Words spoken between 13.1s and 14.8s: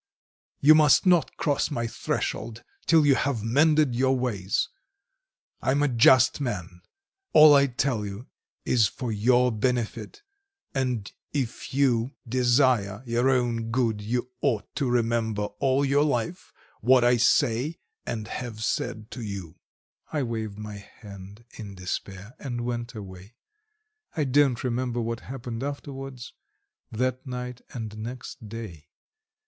own good you ought